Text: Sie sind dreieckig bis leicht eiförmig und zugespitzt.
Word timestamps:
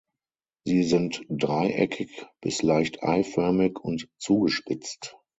Sie 0.65 0.81
sind 0.81 1.21
dreieckig 1.29 2.25
bis 2.41 2.63
leicht 2.63 3.03
eiförmig 3.03 3.77
und 3.77 4.09
zugespitzt. 4.17 5.15